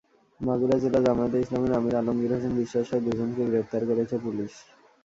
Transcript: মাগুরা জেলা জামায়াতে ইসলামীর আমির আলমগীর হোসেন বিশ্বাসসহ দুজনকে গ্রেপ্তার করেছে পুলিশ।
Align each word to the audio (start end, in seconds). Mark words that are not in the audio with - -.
মাগুরা 0.41 0.75
জেলা 0.83 0.99
জামায়াতে 1.05 1.37
ইসলামীর 1.39 1.77
আমির 1.79 1.95
আলমগীর 1.95 2.31
হোসেন 2.33 2.53
বিশ্বাসসহ 2.59 2.97
দুজনকে 3.05 3.43
গ্রেপ্তার 3.49 3.81
করেছে 3.89 4.15
পুলিশ। 4.25 4.51